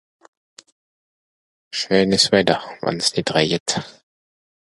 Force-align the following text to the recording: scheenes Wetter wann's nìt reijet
scheenes 1.77 2.25
Wetter 2.31 2.59
wann's 2.81 3.09
nìt 3.15 3.29
reijet 3.35 3.69